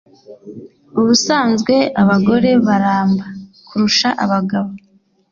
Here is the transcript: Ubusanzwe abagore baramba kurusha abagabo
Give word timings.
Ubusanzwe 0.99 1.75
abagore 2.01 2.49
baramba 2.65 3.25
kurusha 3.67 4.09
abagabo 4.23 4.69